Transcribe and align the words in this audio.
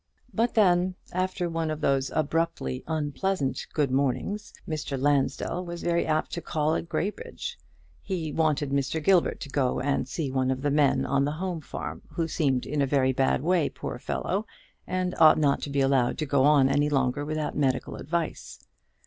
But 0.33 0.55
then, 0.55 0.95
after 1.13 1.47
one 1.47 1.69
of 1.69 1.79
those 1.81 2.09
abruptly 2.15 2.83
unpleasant 2.87 3.67
"good 3.71 3.91
mornings," 3.91 4.51
Mr. 4.67 4.99
Lansdell 4.99 5.63
was 5.63 5.83
very 5.83 6.07
apt 6.07 6.31
to 6.31 6.41
call 6.41 6.73
at 6.73 6.89
Graybridge. 6.89 7.59
He 8.01 8.31
wanted 8.31 8.71
Mr. 8.71 9.03
Gilbert 9.03 9.39
to 9.41 9.49
go 9.49 9.79
and 9.79 10.07
see 10.07 10.31
one 10.31 10.49
of 10.49 10.63
the 10.63 10.71
men 10.71 11.05
on 11.05 11.23
the 11.23 11.33
home 11.33 11.61
farm, 11.61 12.01
who 12.13 12.27
seemed 12.27 12.65
in 12.65 12.81
a 12.81 12.87
very 12.87 13.13
bad 13.13 13.43
way, 13.43 13.69
poor 13.69 13.99
fellow, 13.99 14.47
and 14.87 15.13
ought 15.19 15.37
not 15.37 15.61
to 15.61 15.69
be 15.69 15.81
allowed 15.81 16.17
to 16.17 16.25
go 16.25 16.45
on 16.45 16.67
any 16.67 16.89
longer 16.89 17.23
without 17.23 17.55
medical 17.55 17.95
advice. 17.95 18.57